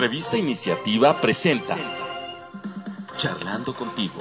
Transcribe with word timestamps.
Revista 0.00 0.38
Iniciativa 0.38 1.20
presenta 1.20 1.76
Charlando 3.18 3.74
contigo, 3.74 4.14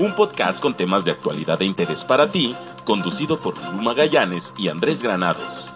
un 0.00 0.12
podcast 0.16 0.60
con 0.60 0.76
temas 0.76 1.04
de 1.04 1.12
actualidad 1.12 1.56
de 1.56 1.66
interés 1.66 2.04
para 2.04 2.26
ti, 2.26 2.56
conducido 2.84 3.40
por 3.40 3.56
Lulu 3.56 3.80
Magallanes 3.80 4.54
y 4.58 4.66
Andrés 4.66 5.04
Granados. 5.04 5.72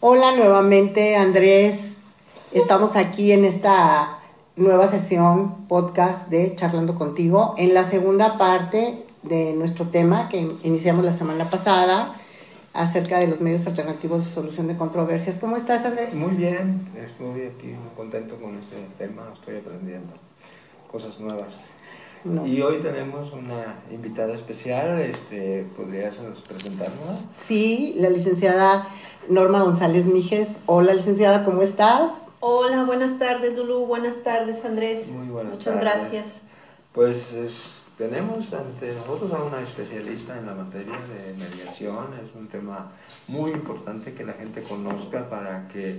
Hola 0.00 0.36
nuevamente 0.36 1.16
Andrés, 1.16 1.80
estamos 2.52 2.94
aquí 2.94 3.32
en 3.32 3.46
esta 3.46 4.18
nueva 4.54 4.90
sesión 4.90 5.66
podcast 5.66 6.28
de 6.28 6.54
Charlando 6.56 6.94
contigo, 6.94 7.54
en 7.56 7.72
la 7.72 7.88
segunda 7.88 8.36
parte 8.36 9.06
de 9.22 9.54
nuestro 9.54 9.86
tema 9.86 10.28
que 10.28 10.40
iniciamos 10.62 11.06
la 11.06 11.14
semana 11.14 11.48
pasada 11.48 12.14
acerca 12.78 13.18
de 13.18 13.26
los 13.26 13.40
medios 13.40 13.66
alternativos 13.66 14.24
de 14.24 14.30
solución 14.30 14.68
de 14.68 14.76
controversias. 14.76 15.36
¿Cómo 15.40 15.56
estás, 15.56 15.84
Andrés? 15.84 16.14
Muy 16.14 16.36
bien, 16.36 16.86
estoy 16.96 17.46
aquí 17.46 17.66
muy 17.66 17.90
contento 17.96 18.36
con 18.36 18.56
este 18.56 18.76
tema, 18.96 19.24
estoy 19.34 19.56
aprendiendo 19.56 20.12
cosas 20.90 21.18
nuevas. 21.18 21.54
Y 22.46 22.60
hoy 22.62 22.76
tenemos 22.80 23.32
una 23.32 23.76
invitada 23.90 24.34
especial, 24.34 25.00
este, 25.00 25.66
¿podrías 25.76 26.16
presentarnos? 26.16 27.26
Sí, 27.46 27.94
la 27.96 28.10
licenciada 28.10 28.88
Norma 29.28 29.62
González 29.62 30.04
Mijes. 30.04 30.48
Hola, 30.66 30.94
licenciada, 30.94 31.44
¿cómo 31.44 31.62
estás? 31.62 32.12
Hola, 32.40 32.84
buenas 32.84 33.18
tardes, 33.18 33.56
Lulu, 33.56 33.86
buenas 33.86 34.22
tardes, 34.22 34.64
Andrés. 34.64 35.08
Muy 35.08 35.26
buenas 35.26 35.54
Muchas 35.54 35.80
gracias. 35.80 36.26
Pues 36.92 37.16
tenemos 37.98 38.52
ante 38.52 38.94
nosotros 38.94 39.32
a 39.32 39.42
una 39.42 39.60
especialista 39.60 40.38
en 40.38 40.46
la 40.46 40.54
materia 40.54 40.94
de 40.94 41.34
mediación, 41.36 42.14
es 42.14 42.34
un 42.34 42.46
tema 42.46 42.92
muy 43.26 43.50
importante 43.50 44.14
que 44.14 44.24
la 44.24 44.34
gente 44.34 44.62
conozca 44.62 45.28
para 45.28 45.66
que 45.68 45.90
eh, 45.90 45.98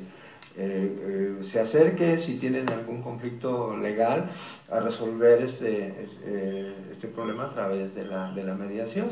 eh, 0.58 1.44
se 1.44 1.60
acerque 1.60 2.18
si 2.18 2.38
tienen 2.38 2.70
algún 2.70 3.04
conflicto 3.04 3.76
legal 3.78 4.32
a 4.72 4.80
resolver 4.80 5.44
este, 5.44 6.04
este, 6.04 6.74
este 6.94 7.08
problema 7.10 7.46
a 7.48 7.54
través 7.54 7.94
de 7.94 8.06
la, 8.06 8.32
de 8.32 8.44
la 8.44 8.56
mediación. 8.56 9.08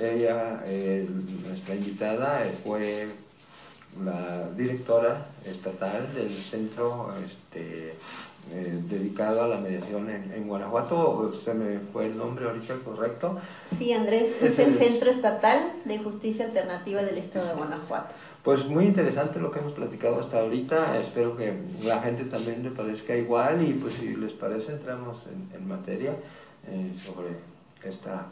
Ella, 0.00 0.62
nuestra 1.42 1.74
invitada, 1.74 2.40
fue 2.62 3.08
la 4.04 4.50
directora 4.50 5.26
estatal 5.44 6.12
del 6.14 6.30
centro 6.30 7.14
este, 7.24 7.94
eh, 8.52 8.80
dedicado 8.88 9.42
a 9.42 9.48
la 9.48 9.56
mediación 9.56 10.08
en, 10.08 10.46
Guanajuato. 10.46 11.34
¿Se 11.44 11.52
me 11.52 11.80
fue 11.92 12.06
el 12.06 12.16
nombre 12.16 12.46
ahorita 12.46 12.74
correcto? 12.84 13.38
Sí, 13.76 13.92
Andrés, 13.92 14.40
es, 14.40 14.58
el 14.58 14.74
Centro 14.74 15.10
Estatal 15.10 15.58
de 15.84 15.98
Justicia 15.98 16.44
Alternativa 16.44 17.02
del 17.02 17.18
Estado 17.18 17.48
de 17.48 17.54
Guanajuato. 17.54 18.14
Pues 18.44 18.64
muy 18.66 18.84
interesante 18.84 19.40
lo 19.40 19.50
que 19.50 19.58
hemos 19.58 19.72
platicado 19.72 20.20
hasta 20.20 20.40
ahorita. 20.40 20.98
Espero 21.00 21.36
que 21.36 21.54
la 21.84 22.00
gente 22.00 22.24
también 22.24 22.62
le 22.62 22.70
parezca 22.70 23.16
igual 23.16 23.66
y 23.66 23.72
pues 23.72 23.94
si 23.94 24.14
les 24.14 24.32
parece 24.32 24.72
entramos 24.72 25.18
en, 25.52 25.66
materia 25.66 26.12
eh, 26.68 26.92
sobre 26.98 27.30
esta 27.82 28.26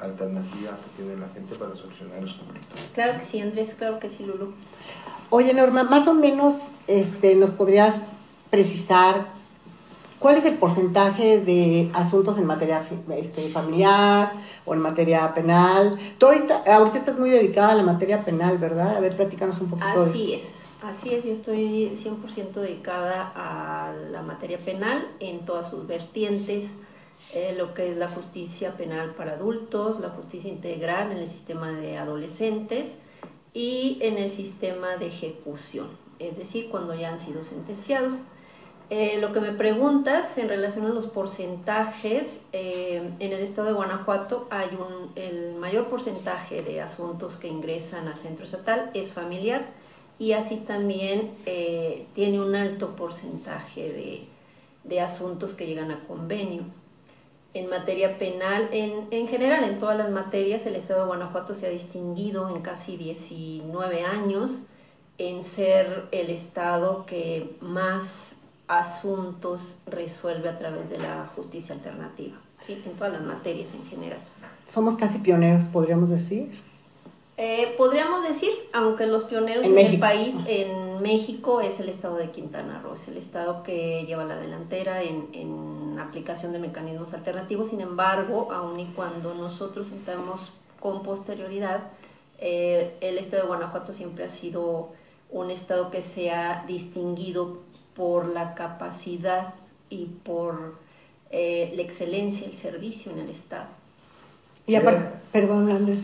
alternativa 0.00 0.72
que 0.72 1.02
tiene 1.02 1.20
la 1.20 1.28
gente 1.28 1.54
para 1.54 1.76
solucionar 1.76 2.20
los 2.22 2.32
conflictos. 2.34 2.80
Claro 2.94 3.20
que 3.20 3.24
sí, 3.24 3.40
Andrés, 3.40 3.74
claro 3.78 4.00
que 4.00 4.08
sí, 4.08 4.26
Lulu. 4.26 4.52
Oye, 5.30 5.54
Norma, 5.54 5.84
más 5.84 6.06
o 6.08 6.14
menos 6.14 6.56
este, 6.86 7.34
nos 7.36 7.50
podrías 7.50 7.94
precisar 8.50 9.35
cuál 10.18 10.36
es 10.36 10.44
el 10.44 10.54
porcentaje 10.54 11.40
de 11.40 11.90
asuntos 11.92 12.38
en 12.38 12.46
materia 12.46 12.82
este, 13.16 13.48
familiar 13.48 14.32
o 14.64 14.74
en 14.74 14.80
materia 14.80 15.32
penal. 15.34 15.98
Tú 16.18 16.26
ahorita, 16.26 16.62
ahorita 16.66 16.98
estás 16.98 17.18
muy 17.18 17.30
dedicada 17.30 17.72
a 17.72 17.74
la 17.74 17.82
materia 17.82 18.20
penal, 18.20 18.58
¿verdad? 18.58 18.96
A 18.96 19.00
ver, 19.00 19.16
platícanos 19.16 19.60
un 19.60 19.70
poquito. 19.70 20.02
Así 20.02 20.34
es. 20.34 20.56
Así 20.82 21.14
es, 21.14 21.24
yo 21.24 21.32
estoy 21.32 21.96
100% 21.96 22.52
dedicada 22.52 23.32
a 23.34 23.92
la 24.10 24.22
materia 24.22 24.58
penal 24.58 25.08
en 25.20 25.44
todas 25.44 25.70
sus 25.70 25.86
vertientes, 25.86 26.66
eh, 27.34 27.54
lo 27.56 27.72
que 27.72 27.90
es 27.90 27.96
la 27.96 28.08
justicia 28.08 28.76
penal 28.76 29.14
para 29.14 29.32
adultos, 29.32 29.98
la 30.00 30.10
justicia 30.10 30.50
integral 30.50 31.12
en 31.12 31.18
el 31.18 31.26
sistema 31.26 31.72
de 31.72 31.96
adolescentes 31.96 32.88
y 33.54 33.98
en 34.02 34.18
el 34.18 34.30
sistema 34.30 34.96
de 34.96 35.06
ejecución, 35.06 35.88
es 36.18 36.36
decir, 36.36 36.68
cuando 36.70 36.94
ya 36.94 37.10
han 37.10 37.18
sido 37.18 37.42
sentenciados. 37.42 38.20
Eh, 38.88 39.18
lo 39.20 39.32
que 39.32 39.40
me 39.40 39.50
preguntas 39.50 40.38
en 40.38 40.48
relación 40.48 40.86
a 40.86 40.90
los 40.90 41.06
porcentajes, 41.08 42.38
eh, 42.52 43.10
en 43.18 43.32
el 43.32 43.40
estado 43.40 43.66
de 43.66 43.74
Guanajuato 43.74 44.46
hay 44.48 44.68
un, 44.68 45.10
el 45.16 45.56
mayor 45.56 45.88
porcentaje 45.88 46.62
de 46.62 46.80
asuntos 46.80 47.36
que 47.36 47.48
ingresan 47.48 48.06
al 48.06 48.16
centro 48.16 48.44
estatal 48.44 48.90
es 48.94 49.10
familiar 49.10 49.66
y 50.20 50.32
así 50.32 50.58
también 50.58 51.32
eh, 51.46 52.06
tiene 52.14 52.40
un 52.40 52.54
alto 52.54 52.94
porcentaje 52.94 53.92
de, 53.92 54.28
de 54.84 55.00
asuntos 55.00 55.54
que 55.54 55.66
llegan 55.66 55.90
a 55.90 56.04
convenio. 56.06 56.62
En 57.54 57.68
materia 57.68 58.18
penal, 58.18 58.68
en, 58.70 59.08
en, 59.10 59.26
general 59.26 59.64
en 59.64 59.80
todas 59.80 59.98
las 59.98 60.10
materias, 60.10 60.64
el 60.64 60.76
Estado 60.76 61.00
de 61.00 61.06
Guanajuato 61.06 61.56
se 61.56 61.66
ha 61.66 61.70
distinguido 61.70 62.54
en 62.54 62.62
casi 62.62 62.96
19 62.96 64.04
años 64.04 64.62
en 65.18 65.42
ser 65.42 66.04
el 66.12 66.30
Estado 66.30 67.04
que 67.06 67.56
más 67.60 68.35
asuntos 68.68 69.76
resuelve 69.86 70.48
a 70.48 70.58
través 70.58 70.88
de 70.90 70.98
la 70.98 71.30
justicia 71.34 71.74
alternativa, 71.74 72.36
¿sí? 72.60 72.82
en 72.84 72.92
todas 72.94 73.12
las 73.12 73.22
materias 73.22 73.68
en 73.74 73.86
general. 73.86 74.18
Somos 74.68 74.96
casi 74.96 75.18
pioneros, 75.18 75.64
podríamos 75.66 76.10
decir. 76.10 76.60
Eh, 77.38 77.74
podríamos 77.76 78.26
decir, 78.26 78.50
aunque 78.72 79.06
los 79.06 79.24
pioneros 79.24 79.66
en, 79.66 79.78
el 79.78 79.98
país, 79.98 80.34
en 80.46 81.02
México, 81.02 81.60
es 81.60 81.78
el 81.80 81.90
estado 81.90 82.16
de 82.16 82.30
Quintana 82.30 82.80
Roo, 82.82 82.94
es 82.94 83.06
el 83.08 83.18
estado 83.18 83.62
que 83.62 84.04
lleva 84.06 84.24
la 84.24 84.36
delantera 84.36 85.02
en, 85.02 85.28
en 85.32 85.98
aplicación 85.98 86.52
de 86.52 86.58
mecanismos 86.58 87.12
alternativos. 87.12 87.68
Sin 87.68 87.82
embargo, 87.82 88.50
aun 88.52 88.80
y 88.80 88.86
cuando 88.86 89.34
nosotros 89.34 89.92
entramos 89.92 90.52
con 90.80 91.02
posterioridad, 91.02 91.82
eh, 92.38 92.96
el 93.00 93.18
estado 93.18 93.42
de 93.42 93.48
Guanajuato 93.48 93.92
siempre 93.92 94.24
ha 94.24 94.28
sido 94.28 94.90
un 95.30 95.50
estado 95.50 95.90
que 95.90 96.02
se 96.02 96.30
ha 96.30 96.64
distinguido 96.66 97.58
por 97.94 98.28
la 98.28 98.54
capacidad 98.54 99.54
y 99.90 100.06
por 100.06 100.74
eh, 101.30 101.72
la 101.74 101.82
excelencia, 101.82 102.46
el 102.46 102.54
servicio 102.54 103.12
en 103.12 103.20
el 103.20 103.30
estado. 103.30 103.66
Y 104.66 104.74
aparte, 104.74 105.10
perdón, 105.32 105.70
Andrés, 105.70 106.00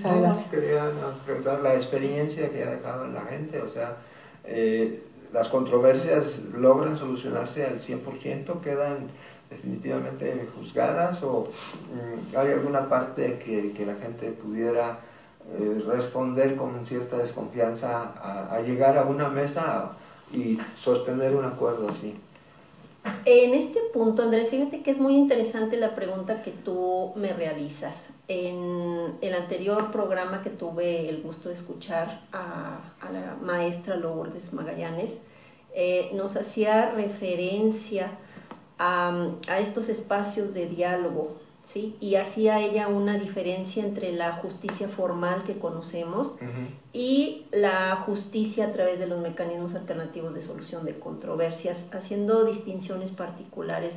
quería 0.50 0.90
preguntar 1.24 1.60
la 1.60 1.74
experiencia 1.74 2.50
que 2.50 2.62
ha 2.62 2.70
dejado 2.70 3.06
en 3.06 3.14
la 3.14 3.22
gente, 3.22 3.60
o 3.60 3.70
sea, 3.70 3.96
eh, 4.44 5.02
las 5.32 5.48
controversias 5.48 6.38
logran 6.54 6.96
solucionarse 6.96 7.64
al 7.64 7.80
100%, 7.80 8.60
quedan 8.60 9.08
definitivamente 9.50 10.48
juzgadas 10.56 11.22
o 11.22 11.48
mm, 11.92 12.36
hay 12.36 12.52
alguna 12.52 12.88
parte 12.88 13.38
que, 13.44 13.72
que 13.72 13.84
la 13.84 13.96
gente 13.96 14.30
pudiera 14.30 14.98
eh, 15.50 15.82
responder 15.86 16.56
con 16.56 16.86
cierta 16.86 17.18
desconfianza 17.18 18.12
a, 18.50 18.60
llegar 18.60 18.96
a 18.96 19.04
una 19.04 19.28
mesa 19.28 19.92
y 20.32 20.58
sostener 20.80 21.34
un 21.34 21.44
acuerdo 21.44 21.88
así. 21.88 22.16
En 23.24 23.52
este 23.52 23.80
punto, 23.92 24.22
Andrés, 24.22 24.50
fíjate 24.50 24.82
que 24.82 24.92
es 24.92 24.98
muy 24.98 25.16
interesante 25.16 25.76
la 25.76 25.94
pregunta 25.96 26.42
que 26.42 26.52
tú 26.52 27.12
me 27.16 27.32
realizas. 27.32 28.10
En 28.28 29.16
el 29.20 29.34
anterior 29.34 29.90
programa 29.90 30.42
que 30.42 30.50
tuve 30.50 31.08
el 31.08 31.20
gusto 31.22 31.48
de 31.48 31.56
escuchar 31.56 32.20
a, 32.32 32.78
la 33.12 33.36
maestra 33.42 33.96
Lourdes 33.96 34.52
Magallanes, 34.52 35.10
eh, 35.74 36.10
nos 36.14 36.36
hacía 36.36 36.92
referencia 36.92 38.12
a 38.78 39.58
estos 39.60 39.88
espacios 39.88 40.54
de 40.54 40.66
diálogo 40.68 41.36
¿sí? 41.72 41.96
Y 42.00 42.16
hacía 42.16 42.60
ella 42.60 42.88
una 42.88 43.18
diferencia 43.18 43.84
entre 43.84 44.12
la 44.12 44.34
justicia 44.34 44.88
formal 44.88 45.44
que 45.44 45.58
conocemos 45.58 46.36
y 46.92 47.46
la 47.50 47.96
justicia 47.96 48.66
a 48.66 48.72
través 48.72 48.98
de 48.98 49.06
los 49.06 49.20
mecanismos 49.20 49.74
alternativos 49.74 50.34
de 50.34 50.42
solución 50.42 50.84
de 50.84 50.98
controversias, 50.98 51.78
haciendo 51.92 52.44
distinciones 52.44 53.10
particulares. 53.10 53.94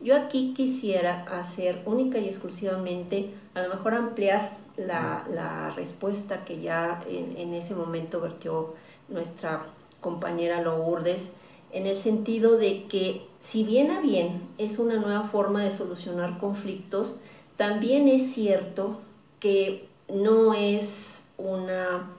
Yo 0.00 0.16
aquí 0.16 0.54
quisiera 0.54 1.24
hacer 1.24 1.82
única 1.86 2.18
y 2.18 2.28
exclusivamente, 2.28 3.30
a 3.54 3.62
lo 3.62 3.70
mejor 3.70 3.94
ampliar 3.94 4.58
la, 4.76 5.72
respuesta 5.74 6.44
que 6.44 6.60
ya 6.60 7.02
en, 7.08 7.36
en, 7.36 7.54
ese 7.54 7.74
momento 7.74 8.20
vertió 8.20 8.74
nuestra 9.08 9.66
compañera 10.00 10.60
Lourdes, 10.60 11.30
en 11.72 11.86
el 11.86 11.98
sentido 11.98 12.56
de 12.56 12.84
que 12.84 13.26
si 13.46 13.62
bien 13.62 13.92
a 13.92 14.00
bien 14.00 14.42
es 14.58 14.80
una 14.80 14.96
nueva 14.96 15.28
forma 15.28 15.62
de 15.62 15.72
solucionar 15.72 16.38
conflictos, 16.38 17.20
también 17.56 18.08
es 18.08 18.34
cierto 18.34 18.98
que 19.38 19.88
no 20.08 20.52
es 20.52 21.20
una 21.38 22.10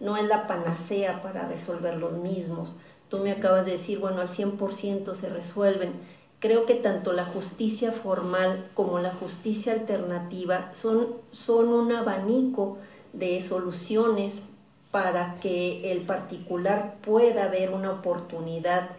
no 0.00 0.16
es 0.16 0.26
la 0.26 0.48
panacea 0.48 1.22
para 1.22 1.46
resolver 1.46 1.96
los 1.98 2.14
mismos. 2.14 2.74
Tú 3.08 3.18
me 3.18 3.30
acabas 3.30 3.64
de 3.64 3.72
decir, 3.72 4.00
bueno, 4.00 4.20
al 4.20 4.30
100% 4.30 5.14
se 5.14 5.28
resuelven. 5.28 5.92
Creo 6.40 6.66
que 6.66 6.74
tanto 6.74 7.12
la 7.12 7.26
justicia 7.26 7.92
formal 7.92 8.64
como 8.74 8.98
la 8.98 9.12
justicia 9.12 9.72
alternativa 9.74 10.72
son, 10.74 11.14
son 11.30 11.68
un 11.68 11.92
abanico 11.92 12.78
de 13.12 13.40
soluciones 13.40 14.42
para 14.90 15.36
que 15.40 15.92
el 15.92 16.00
particular 16.00 16.96
pueda 17.02 17.46
ver 17.46 17.70
una 17.70 17.92
oportunidad 17.92 18.90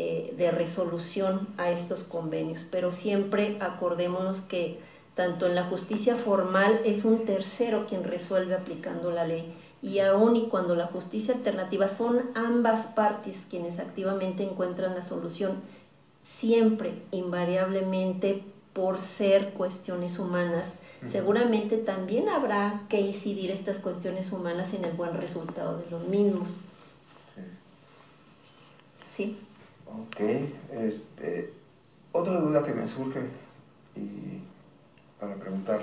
eh, 0.00 0.32
de 0.38 0.52
resolución 0.52 1.48
a 1.56 1.72
estos 1.72 2.04
convenios. 2.04 2.64
Pero 2.70 2.92
siempre 2.92 3.56
acordémonos 3.58 4.42
que 4.42 4.78
tanto 5.16 5.46
en 5.46 5.56
la 5.56 5.64
justicia 5.64 6.14
formal 6.14 6.78
es 6.84 7.04
un 7.04 7.24
tercero 7.24 7.84
quien 7.88 8.04
resuelve 8.04 8.54
aplicando 8.54 9.10
la 9.10 9.24
ley 9.24 9.52
y 9.82 9.98
aún 9.98 10.36
y 10.36 10.46
cuando 10.46 10.76
la 10.76 10.86
justicia 10.86 11.34
alternativa 11.34 11.88
son 11.88 12.30
ambas 12.34 12.86
partes 12.86 13.38
quienes 13.50 13.80
activamente 13.80 14.44
encuentran 14.44 14.94
la 14.94 15.02
solución, 15.02 15.58
siempre, 16.38 16.94
invariablemente, 17.10 18.40
por 18.72 19.00
ser 19.00 19.48
cuestiones 19.48 20.20
humanas, 20.20 20.68
seguramente 21.10 21.76
también 21.76 22.28
habrá 22.28 22.82
que 22.88 23.00
incidir 23.00 23.50
estas 23.50 23.78
cuestiones 23.78 24.30
humanas 24.30 24.72
en 24.74 24.84
el 24.84 24.92
buen 24.92 25.14
resultado 25.14 25.78
de 25.78 25.90
los 25.90 26.04
mismos. 26.04 26.56
Sí. 29.16 29.34
Ok. 29.88 30.20
Este, 30.72 31.52
otra 32.12 32.40
duda 32.40 32.64
que 32.64 32.72
me 32.72 32.88
surge 32.88 33.20
y 33.96 34.40
para 35.20 35.34
preguntar, 35.34 35.80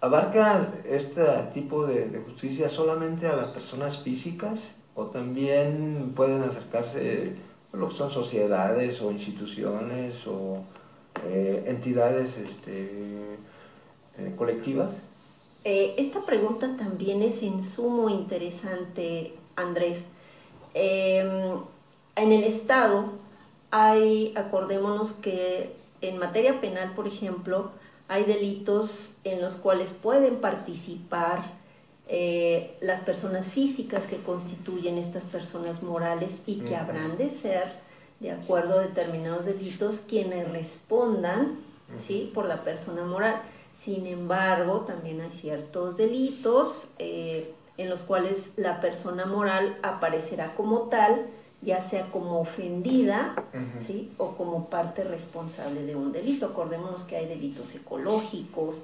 ¿abarca 0.00 0.68
este 0.88 1.22
tipo 1.54 1.86
de, 1.86 2.22
justicia 2.26 2.68
solamente 2.68 3.26
a 3.26 3.36
las 3.36 3.48
personas 3.48 3.98
físicas 3.98 4.60
o 4.94 5.06
también 5.06 6.12
pueden 6.16 6.42
acercarse 6.42 7.34
lo 7.72 7.88
que 7.88 7.94
son 7.96 8.10
sociedades 8.10 9.00
o 9.00 9.12
instituciones 9.12 10.26
o 10.26 10.62
eh, 11.24 11.64
entidades 11.66 12.36
este, 12.36 13.36
eh, 14.18 14.34
colectivas? 14.36 14.90
Eh, 15.64 15.94
esta 15.98 16.24
pregunta 16.24 16.76
también 16.76 17.22
es 17.22 17.42
en 17.42 17.62
sumo 17.62 18.08
interesante, 18.08 19.34
Andrés. 19.56 20.06
En 22.16 22.32
el 22.32 22.44
Estado 22.44 23.10
hay, 23.70 24.32
acordémonos 24.36 25.12
que 25.12 25.76
en 26.00 26.18
materia 26.18 26.60
penal, 26.60 26.92
por 26.94 27.06
ejemplo, 27.06 27.70
hay 28.08 28.24
delitos 28.24 29.14
en 29.24 29.42
los 29.42 29.54
cuales 29.56 29.90
pueden 29.90 30.36
participar 30.36 31.44
eh, 32.08 32.76
las 32.80 33.00
personas 33.00 33.48
físicas 33.48 34.04
que 34.06 34.16
constituyen 34.18 34.96
estas 34.96 35.24
personas 35.24 35.82
morales 35.82 36.30
y 36.46 36.60
que 36.60 36.76
habrán 36.76 37.16
de 37.18 37.30
ser, 37.42 37.68
de 38.20 38.30
acuerdo 38.30 38.78
a 38.78 38.82
determinados 38.82 39.44
delitos, 39.44 40.00
quienes 40.08 40.48
respondan 40.50 41.56
¿sí? 42.06 42.30
por 42.32 42.46
la 42.46 42.62
persona 42.62 43.04
moral. 43.04 43.42
Sin 43.82 44.06
embargo, 44.06 44.82
también 44.82 45.20
hay 45.20 45.30
ciertos 45.30 45.96
delitos 45.96 46.86
eh, 46.98 47.52
en 47.76 47.90
los 47.90 48.00
cuales 48.02 48.46
la 48.56 48.80
persona 48.80 49.26
moral 49.26 49.76
aparecerá 49.82 50.54
como 50.54 50.82
tal, 50.82 51.26
ya 51.62 51.82
sea 51.82 52.06
como 52.10 52.40
ofendida, 52.40 53.34
¿sí? 53.86 54.12
O 54.18 54.32
como 54.32 54.68
parte 54.68 55.04
responsable 55.04 55.82
de 55.84 55.96
un 55.96 56.12
delito. 56.12 56.46
Acordémonos 56.46 57.02
que 57.04 57.16
hay 57.16 57.26
delitos 57.26 57.74
ecológicos, 57.74 58.82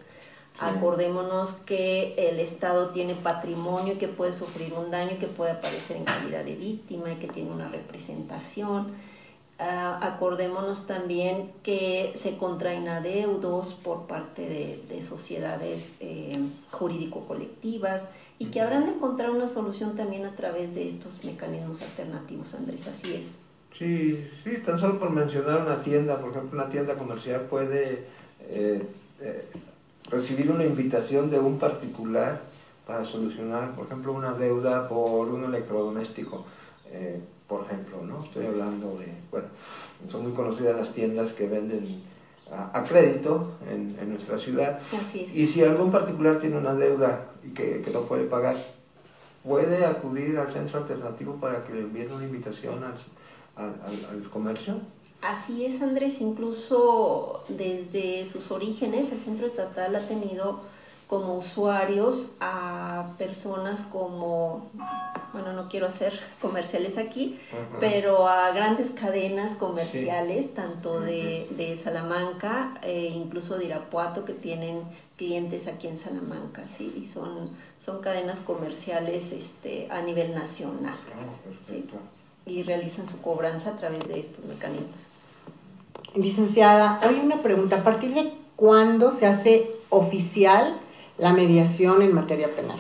acordémonos 0.58 1.52
que 1.66 2.14
el 2.16 2.40
Estado 2.40 2.90
tiene 2.90 3.14
patrimonio 3.14 3.94
y 3.94 3.98
que 3.98 4.08
puede 4.08 4.32
sufrir 4.32 4.72
un 4.74 4.90
daño 4.90 5.12
y 5.12 5.18
que 5.18 5.26
puede 5.26 5.52
aparecer 5.52 5.98
en 5.98 6.04
calidad 6.04 6.44
de 6.44 6.56
víctima 6.56 7.12
y 7.12 7.16
que 7.16 7.28
tiene 7.28 7.50
una 7.50 7.68
representación. 7.68 8.92
Ah, 9.58 9.98
acordémonos 10.02 10.86
también 10.86 11.52
que 11.62 12.14
se 12.16 12.36
contraen 12.36 12.88
adeudos 12.88 13.74
por 13.74 14.06
parte 14.06 14.48
de, 14.48 15.02
sociedades 15.02 15.88
eh, 16.00 16.38
jurídico-colectivas 16.70 18.02
y 18.38 18.46
que 18.46 18.60
habrán 18.60 18.86
de 18.86 18.92
encontrar 18.92 19.30
una 19.30 19.48
solución 19.48 19.96
también 19.96 20.24
a 20.24 20.34
través 20.34 20.74
de 20.74 20.88
estos 20.88 21.24
mecanismos 21.24 21.82
alternativos, 21.82 22.54
Andrés, 22.54 22.80
así 22.86 23.14
es. 23.14 23.42
Sí, 23.78 24.30
sí, 24.44 24.58
tan 24.64 24.78
solo 24.78 24.98
por 24.98 25.10
mencionar 25.10 25.62
una 25.62 25.82
tienda, 25.82 26.20
por 26.20 26.30
ejemplo, 26.30 26.60
una 26.60 26.68
tienda 26.68 26.94
comercial 26.94 27.42
puede 27.42 28.04
eh, 28.40 28.82
eh, 29.20 29.44
recibir 30.10 30.50
una 30.50 30.64
invitación 30.64 31.30
de 31.30 31.38
un 31.38 31.58
particular 31.58 32.40
para 32.86 33.04
solucionar, 33.04 33.74
por 33.74 33.86
ejemplo, 33.86 34.12
una 34.12 34.32
deuda 34.34 34.88
por 34.88 35.28
un 35.28 35.44
electrodoméstico, 35.44 36.44
eh, 36.90 37.20
por 37.48 37.64
ejemplo, 37.64 38.02
¿no? 38.02 38.18
Estoy 38.18 38.46
hablando 38.46 38.96
de, 38.98 39.12
bueno, 39.30 39.48
son 40.10 40.24
muy 40.24 40.32
conocidas 40.32 40.76
las 40.76 40.92
tiendas 40.92 41.32
que 41.32 41.46
venden 41.46 42.02
a, 42.52 42.84
crédito 42.84 43.52
en, 43.68 43.96
en, 43.98 44.10
nuestra 44.10 44.38
ciudad. 44.38 44.80
Así 44.92 45.20
es. 45.20 45.34
Y 45.34 45.46
si 45.46 45.62
algún 45.62 45.90
particular 45.90 46.38
tiene 46.38 46.58
una 46.58 46.74
deuda 46.74 47.26
y 47.44 47.52
que, 47.52 47.82
no 47.92 48.02
puede 48.02 48.24
pagar, 48.24 48.56
puede 49.44 49.84
acudir 49.84 50.38
al 50.38 50.52
centro 50.52 50.80
alternativo 50.80 51.36
para 51.36 51.64
que 51.64 51.74
le 51.74 51.80
envíen 51.80 52.12
una 52.12 52.24
invitación 52.24 52.84
al, 52.84 52.94
al, 53.56 54.30
comercio. 54.30 54.80
Así 55.22 55.64
es, 55.64 55.80
Andrés. 55.80 56.20
Incluso 56.20 57.40
desde 57.48 58.26
sus 58.26 58.50
orígenes, 58.50 59.12
el 59.12 59.20
centro 59.20 59.46
estatal 59.46 59.94
ha 59.94 60.06
tenido 60.06 60.62
como 61.12 61.34
usuarios 61.34 62.30
a 62.40 63.06
personas 63.18 63.82
como, 63.92 64.70
bueno, 65.34 65.52
no 65.52 65.68
quiero 65.68 65.88
hacer 65.88 66.18
comerciales 66.40 66.96
aquí, 66.96 67.38
pero 67.78 68.26
a 68.26 68.50
grandes 68.52 68.88
cadenas 68.92 69.58
comerciales, 69.58 70.54
tanto 70.54 71.00
de, 71.00 71.46
de 71.50 71.78
Salamanca, 71.84 72.72
e 72.80 73.08
incluso 73.08 73.58
de 73.58 73.66
Irapuato, 73.66 74.24
que 74.24 74.32
tienen 74.32 74.84
clientes 75.18 75.66
aquí 75.66 75.88
en 75.88 75.98
Salamanca, 75.98 76.62
¿sí? 76.78 76.90
Y 76.96 77.06
son, 77.12 77.58
son 77.78 78.00
cadenas 78.00 78.38
comerciales 78.38 79.32
este, 79.32 79.88
a 79.90 80.00
nivel 80.00 80.34
nacional. 80.34 80.96
Ah, 81.14 81.98
y 82.46 82.62
realizan 82.62 83.06
su 83.06 83.20
cobranza 83.20 83.68
a 83.68 83.76
través 83.76 84.00
de 84.08 84.18
estos 84.18 84.46
mecanismos. 84.46 84.88
Licenciada, 86.14 87.02
hoy 87.06 87.20
una 87.20 87.42
pregunta. 87.42 87.76
¿A 87.76 87.84
partir 87.84 88.14
de 88.14 88.32
cuándo 88.56 89.12
se 89.12 89.26
hace 89.26 89.68
oficial 89.90 90.78
la 91.18 91.32
mediación 91.32 92.02
en 92.02 92.14
materia 92.14 92.54
penal? 92.54 92.78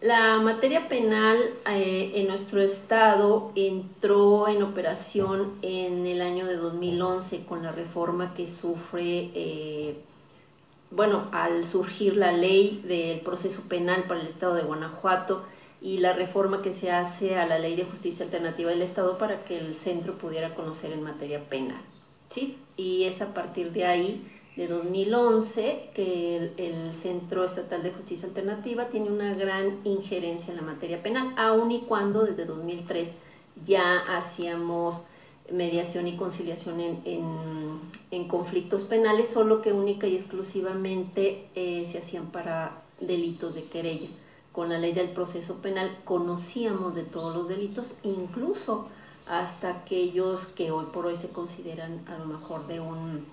La 0.00 0.38
materia 0.38 0.88
penal 0.88 1.38
eh, 1.70 2.12
en 2.14 2.28
nuestro 2.28 2.62
estado 2.62 3.52
entró 3.54 4.48
en 4.48 4.62
operación 4.62 5.48
en 5.60 6.06
el 6.06 6.22
año 6.22 6.46
de 6.46 6.56
2011 6.56 7.44
con 7.44 7.62
la 7.62 7.72
reforma 7.72 8.32
que 8.32 8.48
sufre 8.48 9.30
eh, 9.34 9.98
bueno, 10.90 11.22
al 11.32 11.66
surgir 11.66 12.16
la 12.16 12.32
ley 12.32 12.82
del 12.84 13.20
proceso 13.20 13.68
penal 13.68 14.04
para 14.08 14.20
el 14.20 14.26
Estado 14.26 14.54
de 14.54 14.62
Guanajuato 14.62 15.42
y 15.80 15.98
la 15.98 16.12
reforma 16.12 16.62
que 16.62 16.72
se 16.72 16.90
hace 16.90 17.36
a 17.36 17.46
la 17.46 17.58
ley 17.58 17.76
de 17.76 17.84
justicia 17.84 18.24
alternativa 18.24 18.70
del 18.70 18.82
Estado 18.82 19.16
para 19.16 19.44
que 19.44 19.58
el 19.58 19.74
centro 19.74 20.16
pudiera 20.18 20.54
conocer 20.54 20.92
en 20.92 21.02
materia 21.02 21.40
penal. 21.48 21.80
¿sí? 22.30 22.58
Y 22.76 23.04
es 23.04 23.22
a 23.22 23.32
partir 23.32 23.72
de 23.72 23.86
ahí, 23.86 24.39
de 24.56 24.66
2011, 24.66 25.90
que 25.94 26.52
el, 26.56 26.92
Centro 26.96 27.44
Estatal 27.44 27.82
de 27.82 27.92
Justicia 27.92 28.28
Alternativa 28.28 28.86
tiene 28.88 29.10
una 29.10 29.34
gran 29.34 29.80
injerencia 29.84 30.52
en 30.52 30.56
la 30.56 30.62
materia 30.62 31.02
penal, 31.02 31.32
aun 31.36 31.70
y 31.70 31.82
cuando 31.82 32.24
desde 32.24 32.44
2003 32.44 33.30
ya 33.66 33.98
hacíamos 34.16 35.02
mediación 35.50 36.06
y 36.08 36.16
conciliación 36.16 36.80
en, 36.80 37.80
en, 38.10 38.28
conflictos 38.28 38.84
penales, 38.84 39.28
solo 39.28 39.62
que 39.62 39.72
única 39.72 40.06
y 40.06 40.16
exclusivamente 40.16 41.48
eh, 41.54 41.88
se 41.90 41.98
hacían 41.98 42.26
para 42.26 42.82
delitos 43.00 43.54
de 43.54 43.62
querella. 43.64 44.08
Con 44.52 44.68
la 44.68 44.78
ley 44.78 44.92
del 44.92 45.08
proceso 45.08 45.56
penal 45.62 45.96
conocíamos 46.04 46.94
de 46.94 47.04
todos 47.04 47.34
los 47.34 47.48
delitos, 47.48 47.92
incluso 48.02 48.88
hasta 49.26 49.70
aquellos 49.70 50.46
que 50.46 50.70
hoy 50.70 50.86
por 50.92 51.06
hoy 51.06 51.16
se 51.16 51.28
consideran 51.28 52.06
a 52.08 52.18
lo 52.18 52.26
mejor 52.26 52.66
de 52.66 52.80
un, 52.80 53.26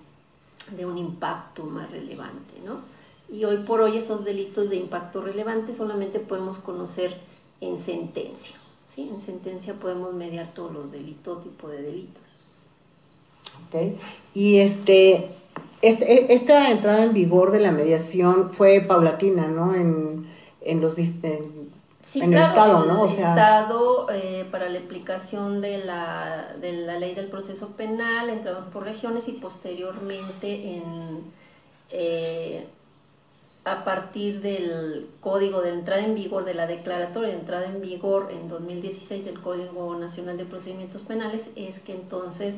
de 0.76 0.86
un 0.86 0.98
impacto 0.98 1.64
más 1.64 1.90
relevante, 1.90 2.54
¿no? 2.64 2.80
Y 3.30 3.44
hoy 3.44 3.58
por 3.58 3.80
hoy 3.80 3.98
esos 3.98 4.24
delitos 4.24 4.70
de 4.70 4.76
impacto 4.76 5.20
relevante 5.20 5.74
solamente 5.74 6.18
podemos 6.20 6.58
conocer 6.58 7.14
en 7.60 7.78
sentencia. 7.78 8.54
En 8.96 9.20
sentencia 9.20 9.74
podemos 9.74 10.14
mediar 10.14 10.52
todos 10.54 10.72
los 10.72 10.92
delitos, 10.92 11.44
tipo 11.44 11.68
de 11.68 11.82
delitos. 11.82 12.22
Okay. 13.68 13.98
Y 14.34 14.58
este, 14.58 15.30
este, 15.82 16.32
esta 16.32 16.70
entrada 16.70 17.04
en 17.04 17.12
vigor 17.12 17.52
de 17.52 17.60
la 17.60 17.70
mediación 17.70 18.52
fue 18.54 18.80
paulatina, 18.80 19.46
¿no? 19.46 19.74
En, 19.74 20.26
en 20.62 20.80
los 20.80 20.98
en, 20.98 21.77
el 22.14 22.34
Estado, 22.34 22.86
¿no? 22.86 23.02
O 23.02 23.12
sea, 23.12 23.30
Estado 23.30 24.10
eh, 24.10 24.46
para 24.50 24.68
la 24.68 24.78
aplicación 24.78 25.60
de 25.60 25.84
la, 25.84 26.54
de 26.60 26.72
la 26.72 26.98
ley 26.98 27.14
del 27.14 27.28
proceso 27.28 27.68
penal, 27.76 28.30
entramos 28.30 28.64
por 28.72 28.84
regiones 28.84 29.28
y 29.28 29.32
posteriormente 29.32 30.76
en 30.76 31.32
eh, 31.90 32.66
a 33.64 33.84
partir 33.84 34.40
del 34.40 35.08
código 35.20 35.60
de 35.60 35.70
entrada 35.70 36.02
en 36.02 36.14
vigor, 36.14 36.44
de 36.44 36.54
la 36.54 36.66
declaratoria 36.66 37.30
de 37.30 37.38
entrada 37.38 37.66
en 37.66 37.80
vigor 37.80 38.30
en 38.32 38.48
2016 38.48 39.24
del 39.24 39.40
Código 39.40 39.94
Nacional 39.96 40.36
de 40.38 40.46
Procedimientos 40.46 41.02
Penales, 41.02 41.48
es 41.54 41.78
que 41.80 41.92
entonces 41.92 42.54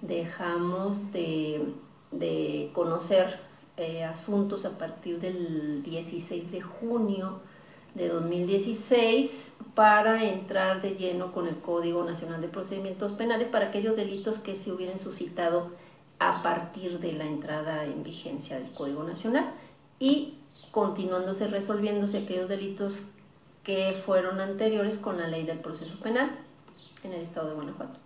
dejamos 0.00 1.12
de, 1.12 2.70
conocer 2.72 3.40
eh, 3.76 4.04
asuntos 4.04 4.64
a 4.64 4.78
partir 4.78 5.18
del 5.18 5.82
16 5.82 6.52
de 6.52 6.60
junio 6.60 7.40
de 7.94 8.08
2016 8.08 9.52
para 9.74 10.24
entrar 10.24 10.82
de 10.82 10.94
lleno 10.94 11.32
con 11.32 11.46
el 11.46 11.56
Código 11.56 12.04
Nacional 12.04 12.40
de 12.40 12.48
Procedimientos 12.48 13.12
Penales 13.12 13.48
para 13.48 13.68
aquellos 13.68 13.96
delitos 13.96 14.38
que 14.38 14.56
se 14.56 14.72
hubieran 14.72 14.98
suscitado 14.98 15.70
a 16.18 16.42
partir 16.42 17.00
de 17.00 17.12
la 17.12 17.24
entrada 17.24 17.84
en 17.84 18.02
vigencia 18.02 18.58
del 18.58 18.70
Código 18.70 19.02
Nacional 19.02 19.52
y 19.98 20.34
continuándose 20.70 21.48
resolviéndose 21.48 22.18
aquellos 22.18 22.48
delitos 22.48 23.06
que 23.64 24.00
fueron 24.04 24.40
anteriores 24.40 24.96
con 24.96 25.18
la 25.18 25.28
ley 25.28 25.44
del 25.44 25.58
proceso 25.58 25.98
penal 26.00 26.30
en 27.04 27.12
el 27.12 27.20
estado 27.20 27.48
de 27.48 27.54
Guanajuato. 27.54 27.98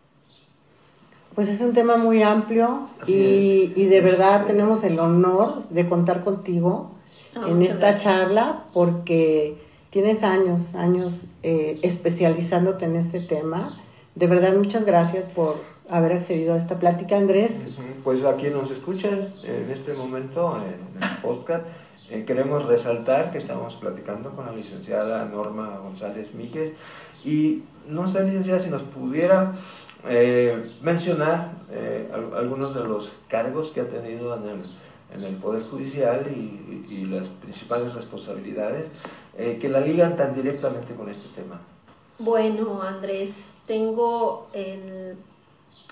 Pues 1.34 1.48
es 1.48 1.60
un 1.60 1.74
tema 1.74 1.96
muy 1.96 2.22
amplio 2.22 2.88
y, 3.06 3.84
de 3.86 4.00
verdad 4.00 4.46
tenemos 4.46 4.82
el 4.84 4.98
honor 4.98 5.68
de 5.68 5.86
contar 5.88 6.24
contigo 6.24 6.92
ah, 7.34 7.44
en 7.48 7.62
esta 7.62 7.98
charla 7.98 8.64
porque 8.72 9.65
tienes 9.96 10.22
años, 10.22 10.60
años 10.74 11.22
eh, 11.42 11.80
especializándote 11.82 12.84
en 12.84 12.96
este 12.96 13.18
tema. 13.18 13.80
De 14.14 14.26
verdad, 14.26 14.54
muchas 14.54 14.84
gracias 14.84 15.26
por 15.30 15.56
haber 15.88 16.12
accedido 16.12 16.52
a 16.52 16.58
esta 16.58 16.78
plática, 16.78 17.16
Andrés. 17.16 17.52
Pues 18.04 18.22
a 18.22 18.36
quien 18.36 18.52
nos 18.52 18.70
escuchan 18.70 19.26
en 19.42 19.70
este 19.70 19.94
momento 19.94 20.54
en 20.58 21.02
el 21.02 21.16
podcast, 21.22 21.64
eh, 22.10 22.24
queremos 22.26 22.66
resaltar 22.66 23.32
que 23.32 23.38
estamos 23.38 23.74
platicando 23.76 24.36
con 24.36 24.44
la 24.44 24.52
licenciada 24.52 25.24
Norma 25.24 25.78
González 25.78 26.34
Míguez 26.34 26.74
y 27.24 27.62
no 27.88 28.06
sé, 28.06 28.22
licenciada, 28.22 28.60
si 28.60 28.68
nos 28.68 28.82
pudiera 28.82 29.54
eh, 30.06 30.72
mencionar 30.82 31.52
eh, 31.70 32.06
algunos 32.36 32.74
de 32.74 32.84
los 32.84 33.10
cargos 33.28 33.70
que 33.70 33.80
ha 33.80 33.88
tenido 33.88 34.36
en 34.36 34.46
el, 34.46 34.60
en 35.12 35.24
el 35.24 35.36
Poder 35.36 35.64
Judicial 35.64 36.26
y, 36.30 37.06
las 37.06 37.26
principales 37.28 37.94
responsabilidades 37.94 38.86
eh, 39.36 39.58
que 39.60 39.68
la 39.68 39.80
ligan 39.80 40.16
tan 40.16 40.34
directamente 40.34 40.94
con 40.94 41.08
este 41.08 41.28
tema. 41.34 41.60
Bueno, 42.18 42.80
Andrés, 42.82 43.52
tengo 43.66 44.48
el, 44.52 45.16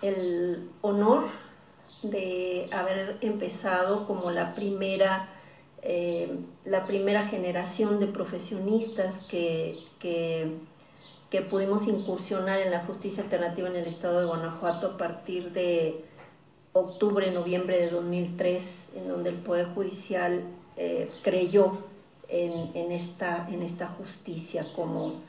el 0.03 0.71
honor 0.83 1.25
de 2.03 2.69
haber 2.73 3.19
empezado 3.21 4.07
como 4.07 4.31
la 4.31 4.55
primera, 4.55 5.29
la 6.65 6.87
primera 6.87 7.27
generación 7.27 8.01
de 8.01 8.07
profesionistas 8.07 9.25
que 9.29 9.79
que 11.35 11.43
pudimos 11.43 11.89
incursionar 11.89 12.61
en 12.61 12.71
la 12.71 12.87
justicia 12.87 13.25
alternativa 13.25 13.69
en 13.69 13.75
el 13.75 13.89
estado 13.89 14.21
de 14.21 14.27
Guanajuato 14.27 14.87
a 14.93 14.97
partir 14.97 15.51
de 15.51 16.05
octubre, 16.75 17.31
noviembre 17.31 17.79
de 17.79 17.91
2003, 17.91 18.63
en 18.97 19.09
donde 19.09 19.31
el 19.31 19.37
Poder 19.37 19.69
Judicial 19.69 20.43
eh, 20.77 21.09
creyó 21.23 21.79
en, 22.29 22.91
esta, 22.91 23.49
en 23.49 23.63
esta 23.63 23.87
justicia 23.87 24.67
como, 24.75 25.23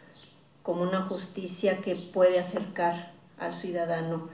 como 0.64 0.82
una 0.82 1.04
justicia 1.04 1.78
que 1.82 1.96
puede 1.96 2.40
acercar 2.40 3.12
al 3.38 3.54
ciudadano 3.54 4.30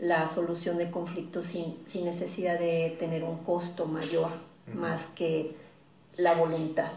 la 0.00 0.28
solución 0.28 0.76
de 0.76 0.90
conflictos 0.90 1.46
sin, 1.46 1.76
sin 1.86 2.04
necesidad 2.04 2.58
de 2.58 2.96
tener 2.98 3.22
un 3.22 3.38
costo 3.44 3.86
mayor 3.86 4.30
más 4.74 5.06
que 5.14 5.54
la 6.16 6.34
voluntad. 6.34 6.90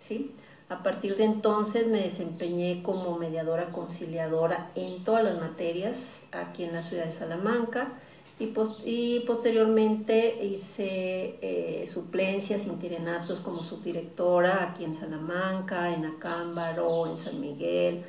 ¿sí? 0.00 0.32
A 0.70 0.82
partir 0.82 1.16
de 1.18 1.24
entonces 1.24 1.88
me 1.88 2.00
desempeñé 2.00 2.82
como 2.82 3.18
mediadora 3.18 3.70
conciliadora 3.70 4.70
en 4.74 5.04
todas 5.04 5.24
las 5.24 5.38
materias 5.38 5.96
aquí 6.32 6.64
en 6.64 6.72
la 6.72 6.80
ciudad 6.80 7.04
de 7.04 7.12
Salamanca 7.12 7.92
y, 8.38 9.20
posteriormente 9.26 10.44
hice 10.44 11.36
eh, 11.40 11.86
suplencias, 11.86 12.66
interinatos 12.66 13.40
como 13.40 13.62
subdirectora 13.62 14.70
aquí 14.70 14.84
en 14.84 14.94
Salamanca, 14.94 15.94
en 15.94 16.04
Acámbaro, 16.04 17.06
en 17.06 17.16
San 17.16 17.40
Miguel, 17.40 18.02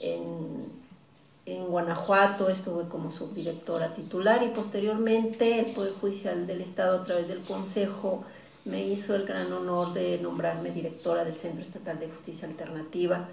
en, 0.00 0.66
en 1.46 1.66
Guanajuato 1.66 2.50
estuve 2.50 2.88
como 2.88 3.12
subdirectora 3.12 3.94
titular 3.94 4.42
y 4.42 4.48
posteriormente 4.48 5.60
el 5.60 5.66
Poder 5.66 5.94
Judicial 5.94 6.46
del 6.46 6.60
Estado 6.60 7.00
a 7.00 7.04
través 7.04 7.28
del 7.28 7.40
Consejo 7.40 8.24
me 8.64 8.84
hizo 8.84 9.14
el 9.14 9.24
gran 9.24 9.52
honor 9.52 9.94
de 9.94 10.18
nombrarme 10.18 10.72
directora 10.72 11.24
del 11.24 11.36
Centro 11.36 11.62
Estatal 11.62 11.98
de 11.98 12.08
Justicia 12.08 12.46
Alternativa, 12.48 13.28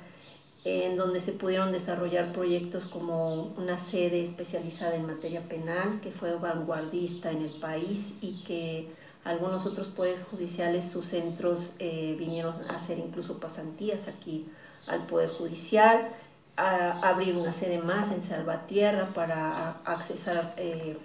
en 0.66 0.98
donde 0.98 1.22
se 1.22 1.32
pudieron 1.32 1.72
desarrollar 1.72 2.34
proyectos 2.34 2.86
como 2.86 3.54
una 3.56 3.78
sede 3.78 4.24
especializada 4.24 4.96
en 4.96 5.06
materia 5.06 5.48
penal, 5.48 6.02
que 6.02 6.10
fue 6.10 6.36
vanguardista 6.38 7.30
en 7.30 7.44
el 7.44 7.52
país 7.52 8.16
y 8.20 8.44
que 8.44 8.90
algunos 9.24 9.68
otros 9.68 9.88
poderes 9.88 10.26
judiciales, 10.32 10.90
sus 10.90 11.06
centros 11.06 11.74
eh, 11.78 12.16
vinieron 12.18 12.56
a 12.68 12.78
hacer 12.78 12.98
incluso 12.98 13.40
pasantías 13.40 14.08
aquí 14.08 14.48
al 14.88 15.06
Poder 15.06 15.30
Judicial, 15.30 16.10
a, 16.58 17.00
abrir 17.10 17.36
una 17.36 17.54
sede 17.54 17.78
más 17.78 18.12
en 18.12 18.24
Salvatierra 18.24 19.10
para 19.14 19.82
accesar 19.86 20.56
eh, 20.58 20.98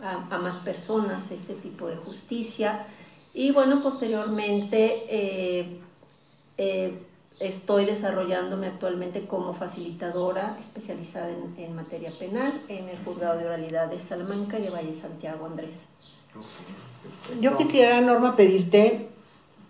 a, 0.00 0.38
más 0.38 0.56
personas 0.58 1.28
este 1.32 1.54
tipo 1.54 1.88
de 1.88 1.96
justicia. 1.96 2.86
Y 3.34 3.50
bueno, 3.50 3.82
posteriormente 3.82 5.02
eh, 5.08 5.80
estoy 7.40 7.84
desarrollándome 7.84 8.66
actualmente 8.66 9.26
como 9.26 9.54
facilitadora 9.54 10.56
especializada 10.60 11.30
en, 11.56 11.74
materia 11.74 12.12
penal 12.18 12.60
en 12.68 12.88
el 12.88 12.98
Juzgado 13.04 13.38
de 13.38 13.46
Oralidad 13.46 13.88
de 13.88 14.00
Salamanca 14.00 14.58
y 14.58 14.62
de 14.62 14.70
Valle 14.70 15.00
Santiago, 15.00 15.46
Andrés. 15.46 15.74
Yo 17.40 17.56
quisiera, 17.56 18.00
Norma, 18.00 18.36
pedirte 18.36 19.08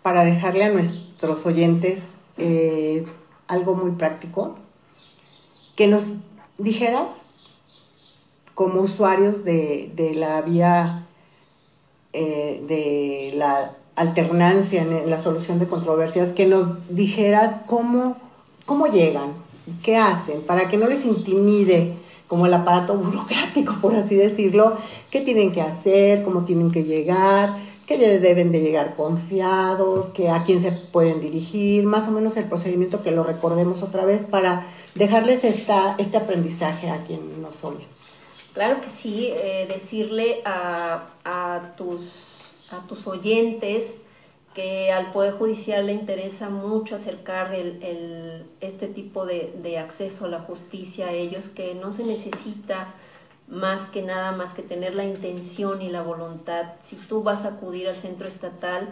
para 0.02 0.25
dejarle 0.25 0.64
a 0.64 0.70
nuestros 0.70 1.44
oyentes 1.44 2.02
eh, 2.38 3.04
algo 3.46 3.75
muy 3.75 3.92
práctico, 3.92 4.56
que 5.76 5.87
nos 5.87 6.04
dijeras 6.56 7.22
como 8.54 8.80
usuarios 8.80 9.44
de, 9.44 10.12
la 10.16 10.42
vía 10.42 11.06
eh, 12.12 12.64
de 12.66 13.37
la 13.37 13.76
alternancia 13.99 14.83
en 14.83 15.11
la 15.11 15.19
solución 15.19 15.59
de 15.59 15.67
controversias, 15.67 16.33
que 16.33 16.47
nos 16.47 16.69
dijeras 16.88 17.57
cómo, 17.67 18.17
cómo 18.64 18.87
llegan, 18.87 19.33
qué 19.83 19.97
hacen, 19.97 20.43
para 20.43 20.69
que 20.69 20.76
no 20.76 20.87
les 20.87 21.05
intimide 21.05 21.95
como 22.26 22.47
el 22.47 22.55
aparato 22.55 22.95
burocrático, 22.95 23.75
por 23.81 23.95
así 23.97 24.14
decirlo, 24.14 24.76
qué 25.11 25.21
tienen 25.23 25.52
que 25.52 25.62
hacer, 25.62 26.23
cómo 26.23 26.45
tienen 26.45 26.71
que 26.71 26.85
llegar, 26.85 27.59
que 27.88 27.97
deben 27.97 28.52
de 28.52 28.61
llegar 28.61 28.95
confiados, 28.97 30.11
que 30.11 30.28
a 30.28 30.45
quién 30.45 30.61
se 30.61 30.73
pueden 30.73 31.23
dirigir, 31.23 31.85
más 31.85 32.07
o 32.07 32.11
menos 32.11 32.37
el 32.37 32.45
procedimiento 32.45 33.02
que 33.02 33.11
lo 33.11 33.25
recordemos 33.25 33.83
otra 33.83 34.05
vez 34.05 34.26
para 34.26 34.67
dejarles 34.95 35.43
esta, 35.43 35.95
este 35.97 36.19
aprendizaje 36.19 36.90
a 36.90 37.02
quien 37.05 37.40
nos 37.40 37.64
oye. 37.64 37.87
Claro 38.52 38.83
que 38.83 38.90
sí, 38.90 39.31
eh, 39.31 39.67
decirle 39.73 40.43
a, 40.45 41.07
a, 41.25 41.75
tus, 41.78 42.12
a 42.70 42.87
tus 42.87 43.06
oyentes 43.06 43.92
que 44.54 44.90
al 44.90 45.12
Poder 45.12 45.34
Judicial 45.34 45.87
le 45.87 45.92
interesa 45.92 46.48
mucho 46.48 46.96
acercar 46.96 47.54
el, 47.54 47.82
el, 47.82 48.44
este 48.60 48.88
tipo 48.88 49.25
de, 49.25 49.52
de, 49.62 49.78
acceso 49.78 50.25
a 50.25 50.28
la 50.28 50.40
justicia 50.40 51.08
a 51.08 51.12
ellos, 51.12 51.48
que 51.48 51.75
no 51.75 51.92
se 51.92 52.04
necesita 52.04 52.88
más 53.46 53.87
que 53.88 54.02
nada, 54.02 54.32
más 54.32 54.54
que 54.54 54.62
tener 54.62 54.94
la 54.94 55.04
intención 55.04 55.80
y 55.80 55.88
la 55.88 56.02
voluntad. 56.02 56.72
Si 56.82 56.96
tú 56.96 57.22
vas 57.22 57.44
a 57.44 57.48
acudir 57.48 57.88
al 57.88 57.96
centro 57.96 58.26
estatal, 58.26 58.88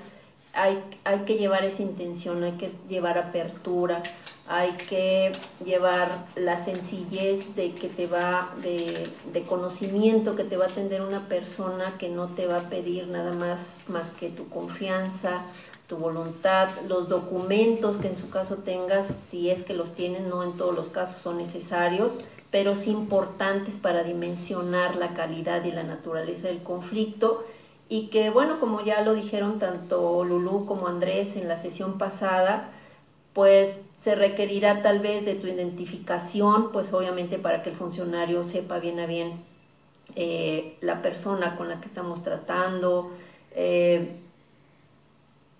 hay, 0.57 0.83
que 1.27 1.35
llevar 1.35 1.65
esa 1.65 1.83
intención, 1.83 2.43
hay 2.43 2.53
que 2.53 2.73
llevar 2.89 3.19
apertura, 3.19 4.03
hay 4.49 4.73
que 4.89 5.33
llevar 5.65 6.25
la 6.35 6.65
sencillez 6.65 7.55
de 7.57 7.73
que 7.73 7.89
te 7.89 8.07
va, 8.07 8.51
de, 8.63 9.09
de, 9.33 9.43
conocimiento 9.43 10.35
que 10.35 10.45
te 10.45 10.57
va 10.57 10.65
a 10.65 10.69
atender 10.69 11.03
una 11.03 11.29
persona 11.29 11.99
que 11.99 12.09
no 12.09 12.29
te 12.29 12.47
va 12.47 12.57
a 12.59 12.71
pedir 12.71 13.07
nada 13.09 13.33
más, 13.33 13.61
más 13.87 14.09
que 14.11 14.31
tu 14.31 14.49
confianza, 14.49 15.45
tu 15.89 15.99
voluntad, 15.99 16.69
los 16.89 17.09
documentos 17.09 17.99
que 17.99 18.09
en 18.09 18.17
su 18.17 18.31
caso 18.31 18.57
tengas, 18.57 19.09
si 19.29 19.51
es 19.51 19.63
que 19.63 19.75
los 19.75 19.95
tienen, 19.95 20.31
no 20.31 20.43
en 20.43 20.57
todos 20.57 20.75
los 20.75 20.89
casos 20.89 21.21
son 21.21 21.37
necesarios, 21.37 22.15
pero 22.51 22.77
sí 22.77 22.91
importantes 22.91 23.75
para 23.75 24.03
dimensionar 24.05 24.97
la 24.97 25.13
calidad 25.13 25.65
y 25.65 25.73
la 25.73 25.83
naturaleza 25.83 26.49
del 26.49 26.63
conflicto 26.63 27.45
y 27.89 28.09
que, 28.09 28.31
bueno, 28.31 28.59
como 28.59 28.81
ya 28.83 29.03
lo 29.03 29.15
dijeron 29.15 29.59
tanto 29.59 30.25
Lulú 30.25 30.67
como 30.67 30.89
Andrés 30.89 31.37
en 31.37 31.49
la 31.49 31.57
sesión 31.57 31.99
pasada, 31.99 32.71
pues 33.33 33.77
se 34.03 34.15
requerirá 34.15 34.83
tal 34.83 35.01
vez 35.01 35.25
de 35.25 35.35
tu 35.35 35.47
identificación, 35.47 36.73
pues 36.73 36.93
obviamente 36.93 37.39
para 37.39 37.63
que 37.63 37.71
el 37.71 37.77
funcionario 37.77 38.45
sepa 38.45 38.79
bien 38.79 38.99
a 39.01 39.07
bien 39.07 39.41
eh, 40.15 40.77
la 40.81 41.03
persona 41.03 41.57
con 41.57 41.69
la 41.69 41.81
que 41.81 41.89
estamos 41.89 42.23
tratando, 42.23 43.11
eh, 43.53 44.17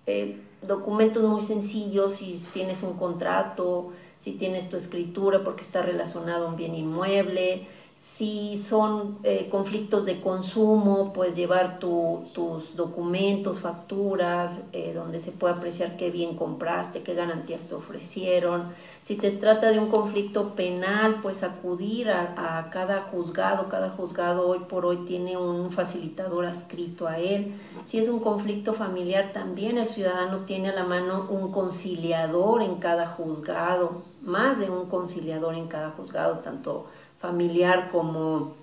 eh, 0.05 0.37
documentos 0.61 1.23
muy 1.23 1.41
sencillos, 1.41 2.15
si 2.15 2.43
tienes 2.53 2.83
un 2.83 2.97
contrato, 2.97 3.91
si 4.21 4.33
tienes 4.33 4.69
tu 4.69 4.77
escritura 4.77 5.43
porque 5.43 5.61
está 5.61 5.81
relacionado 5.81 6.47
a 6.47 6.49
un 6.49 6.55
bien 6.55 6.75
inmueble, 6.75 7.67
Si 8.15 8.57
son 8.57 9.19
eh, 9.23 9.47
conflictos 9.51 10.03
de 10.05 10.19
consumo, 10.19 11.13
pues 11.13 11.35
llevar 11.35 11.77
tus 11.77 12.75
documentos, 12.75 13.59
facturas, 13.59 14.59
eh, 14.73 14.91
donde 14.95 15.19
se 15.21 15.31
puede 15.31 15.53
apreciar 15.53 15.97
qué 15.97 16.09
bien 16.09 16.35
compraste, 16.35 17.03
qué 17.03 17.13
garantías 17.13 17.65
te 17.65 17.75
ofrecieron. 17.75 18.69
Si 19.03 19.15
te 19.17 19.31
trata 19.31 19.69
de 19.69 19.79
un 19.79 19.87
conflicto 19.87 20.55
penal, 20.55 21.19
pues 21.21 21.43
acudir 21.43 22.09
a, 22.09 22.57
a 22.59 22.69
cada 22.71 23.01
juzgado. 23.01 23.69
Cada 23.69 23.89
juzgado 23.91 24.47
hoy 24.47 24.59
por 24.67 24.85
hoy 24.85 24.97
tiene 25.05 25.37
un 25.37 25.71
facilitador 25.71 26.45
adscrito 26.45 27.07
a 27.07 27.19
él. 27.19 27.53
Si 27.85 27.99
es 27.99 28.07
un 28.09 28.19
conflicto 28.19 28.73
familiar, 28.73 29.31
también 29.31 29.77
el 29.77 29.87
ciudadano 29.87 30.39
tiene 30.45 30.69
a 30.69 30.73
la 30.73 30.83
mano 30.83 31.27
un 31.29 31.51
conciliador 31.51 32.63
en 32.63 32.75
cada 32.79 33.05
juzgado, 33.05 34.01
más 34.21 34.57
de 34.57 34.69
un 34.69 34.87
conciliador 34.87 35.53
en 35.55 35.67
cada 35.67 35.91
juzgado, 35.91 36.39
tanto 36.39 36.87
familiar 37.19 37.89
como, 37.91 38.53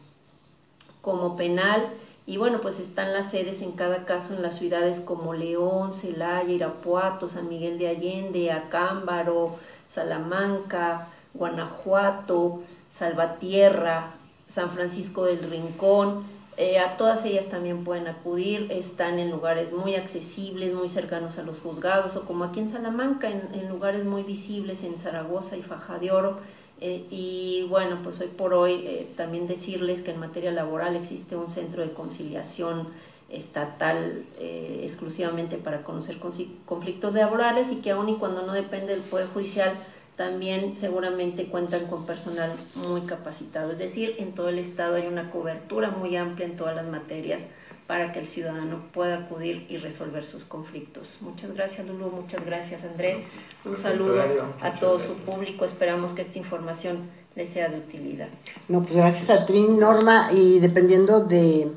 como 1.02 1.36
penal. 1.36 1.88
Y 2.26 2.38
bueno, 2.38 2.60
pues 2.60 2.80
están 2.80 3.12
las 3.12 3.30
sedes 3.30 3.60
en 3.60 3.72
cada 3.72 4.06
caso 4.06 4.34
en 4.34 4.42
las 4.42 4.58
ciudades 4.58 5.00
como 5.00 5.34
León, 5.34 5.92
Celaya, 5.92 6.50
Irapuato, 6.50 7.28
San 7.28 7.48
Miguel 7.48 7.78
de 7.78 7.88
Allende, 7.88 8.50
Acámbaro, 8.50 9.56
Salamanca, 9.90 11.08
Guanajuato, 11.34 12.62
Salvatierra, 12.92 14.10
San 14.48 14.70
Francisco 14.70 15.24
del 15.24 15.50
Rincón. 15.50 16.24
Eh, 16.56 16.78
a 16.78 16.96
todas 16.96 17.24
ellas 17.24 17.46
también 17.46 17.82
pueden 17.82 18.06
acudir, 18.06 18.68
están 18.70 19.18
en 19.18 19.32
lugares 19.32 19.72
muy 19.72 19.96
accesibles, 19.96 20.72
muy 20.72 20.88
cercanos 20.88 21.36
a 21.38 21.42
los 21.42 21.58
juzgados, 21.58 22.14
o 22.16 22.24
como 22.24 22.44
aquí 22.44 22.60
en 22.60 22.68
Salamanca, 22.68 23.28
en, 23.28 23.68
lugares 23.68 24.04
muy 24.04 24.22
visibles, 24.22 24.84
en 24.84 24.96
Zaragoza 24.96 25.56
y 25.56 25.62
Faja 25.62 25.98
de 25.98 26.12
Oro, 26.12 26.38
eh, 26.86 27.06
y 27.08 27.66
bueno, 27.70 28.00
pues 28.02 28.20
hoy 28.20 28.26
por 28.26 28.52
hoy 28.52 28.84
eh, 28.84 29.08
también 29.16 29.46
decirles 29.46 30.02
que 30.02 30.10
en 30.10 30.20
materia 30.20 30.52
laboral 30.52 30.96
existe 30.96 31.34
un 31.34 31.48
centro 31.48 31.80
de 31.80 31.94
conciliación 31.94 32.88
estatal 33.30 34.26
eh, 34.38 34.80
exclusivamente 34.82 35.56
para 35.56 35.82
conocer 35.82 36.18
conflictos 36.66 37.14
laborales 37.14 37.72
y 37.72 37.76
que 37.76 37.92
aun 37.92 38.10
y 38.10 38.16
cuando 38.16 38.42
no 38.42 38.52
depende 38.52 38.88
del 38.88 39.00
Poder 39.00 39.28
Judicial, 39.28 39.72
también 40.16 40.74
seguramente 40.74 41.46
cuentan 41.46 41.86
con 41.86 42.04
personal 42.04 42.52
muy 42.86 43.00
capacitado. 43.00 43.72
Es 43.72 43.78
decir, 43.78 44.16
en 44.18 44.34
todo 44.34 44.50
el 44.50 44.58
Estado 44.58 44.96
hay 44.96 45.06
una 45.06 45.30
cobertura 45.30 45.88
muy 45.88 46.16
amplia 46.16 46.46
en 46.46 46.56
todas 46.58 46.76
las 46.76 46.86
materias 46.86 47.46
para 47.86 48.12
que 48.12 48.20
el 48.20 48.26
ciudadano 48.26 48.80
pueda 48.92 49.18
acudir 49.18 49.66
y 49.68 49.76
resolver 49.76 50.24
sus 50.24 50.44
conflictos. 50.44 51.18
Muchas 51.20 51.54
gracias 51.54 51.86
Lulu, 51.86 52.10
muchas 52.10 52.44
gracias 52.44 52.82
Andrés. 52.84 53.18
Un 53.64 53.76
saludo 53.76 54.22
a 54.60 54.72
todo 54.78 54.98
su 54.98 55.14
público. 55.16 55.64
Esperamos 55.64 56.12
que 56.12 56.22
esta 56.22 56.38
información 56.38 57.10
les 57.36 57.50
sea 57.50 57.68
de 57.68 57.78
utilidad. 57.78 58.28
No, 58.68 58.82
pues 58.82 58.96
gracias 58.96 59.28
a 59.28 59.44
Trin, 59.44 59.78
Norma, 59.78 60.30
y 60.32 60.60
dependiendo 60.60 61.20
de, 61.20 61.70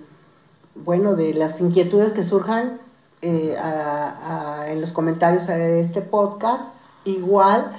bueno, 0.76 1.16
de 1.16 1.34
las 1.34 1.60
inquietudes 1.60 2.14
que 2.14 2.24
surjan 2.24 2.80
eh, 3.22 3.56
en 4.68 4.80
los 4.80 4.92
comentarios 4.92 5.48
de 5.48 5.82
este 5.82 6.02
podcast, 6.02 6.64
igual 7.04 7.76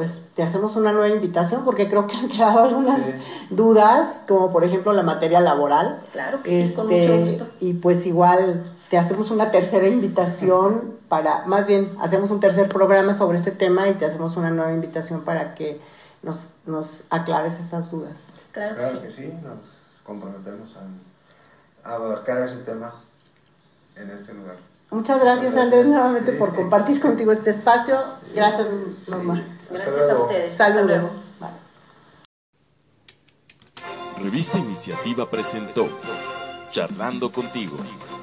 pues 0.00 0.14
te 0.34 0.42
hacemos 0.42 0.76
una 0.76 0.92
nueva 0.92 1.14
invitación 1.14 1.62
porque 1.62 1.86
creo 1.86 2.06
que 2.06 2.16
han 2.16 2.28
quedado 2.28 2.60
algunas 2.60 3.02
dudas, 3.50 4.08
como 4.26 4.50
por 4.50 4.64
ejemplo 4.64 4.94
la 4.94 5.02
materia 5.02 5.42
laboral. 5.42 6.00
Claro 6.10 6.42
que 6.42 6.68
sí, 6.68 6.74
con 6.74 6.86
mucho 6.86 6.96
este, 6.96 7.18
gusto. 7.18 7.46
Y 7.60 7.74
pues 7.74 8.06
igual 8.06 8.64
te 8.88 8.96
hacemos 8.96 9.30
una 9.30 9.50
tercera 9.50 9.86
invitación 9.86 10.94
para, 11.10 11.44
más 11.44 11.66
bien, 11.66 11.90
hacemos 12.00 12.30
un 12.30 12.40
tercer 12.40 12.70
programa 12.70 13.12
sobre 13.12 13.36
este 13.36 13.50
tema 13.50 13.88
y 13.88 13.92
te 13.92 14.06
hacemos 14.06 14.38
una 14.38 14.50
nueva 14.50 14.72
invitación 14.72 15.20
para 15.20 15.54
que 15.54 15.82
nos, 16.22 16.40
nos 16.64 17.04
aclares 17.10 17.60
esas 17.60 17.90
dudas. 17.90 18.14
Claro, 18.52 18.76
que, 19.02 19.12
sí. 19.12 19.30
nos 19.42 19.58
comprometemos 20.02 20.70
a 21.84 21.94
abarcar 21.94 22.48
ese 22.48 22.62
tema 22.62 22.94
en 23.96 24.08
este 24.12 24.32
lugar. 24.32 24.56
Muchas 24.90 25.20
gracias, 25.20 25.54
Andrés, 25.54 25.84
nuevamente 25.84 26.32
por 26.32 26.54
compartir 26.54 27.02
contigo 27.02 27.32
este 27.32 27.50
espacio. 27.50 27.98
Gracias, 28.34 28.66
Norma. 29.06 29.44
Gracias 29.70 30.10
a 30.10 30.16
ustedes. 30.16 30.56
Saludos. 30.56 31.10
Revista 34.22 34.58
Iniciativa 34.58 35.30
presentó 35.30 35.88
Charlando 36.72 37.32
contigo, 37.32 37.76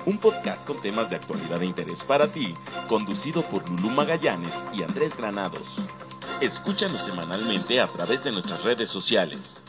un 0.06 0.20
podcast 0.20 0.68
con 0.68 0.80
temas 0.80 1.10
de 1.10 1.16
actualidad 1.16 1.62
e 1.64 1.66
interés 1.66 2.04
para 2.04 2.28
ti, 2.28 2.54
conducido 2.88 3.42
por 3.42 3.68
Lulú 3.68 3.90
Magallanes 3.90 4.68
y 4.74 4.84
Andrés 4.84 5.18
Granados. 5.18 5.90
Escúchanos 6.40 7.02
semanalmente 7.04 7.82
a 7.82 7.88
través 7.88 8.24
de 8.24 8.32
nuestras 8.32 8.64
redes 8.64 8.90
sociales. 8.92 9.64